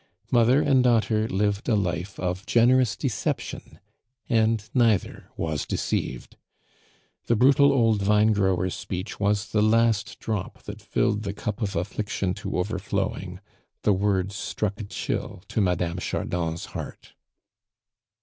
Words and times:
Mother 0.31 0.63
and 0.63 0.83
daughter 0.83 1.27
lived 1.27 1.69
a 1.69 1.75
live 1.75 2.17
of 2.19 2.47
generous 2.47 2.95
deception, 2.95 3.77
and 4.27 4.67
neither 4.73 5.27
was 5.37 5.63
deceived. 5.63 6.37
The 7.27 7.35
brutal 7.35 7.71
old 7.71 8.01
vinegrower's 8.01 8.73
speech 8.73 9.19
was 9.19 9.49
the 9.51 9.61
last 9.61 10.17
drop 10.19 10.63
that 10.63 10.81
filled 10.81 11.21
the 11.21 11.33
cup 11.33 11.61
of 11.61 11.75
affliction 11.75 12.33
to 12.33 12.57
overflowing. 12.57 13.41
The 13.83 13.93
words 13.93 14.35
struck 14.35 14.81
a 14.81 14.85
chill 14.85 15.43
to 15.49 15.61
Mme. 15.61 15.97
Chardon's 15.99 16.65
heart. 16.73 17.13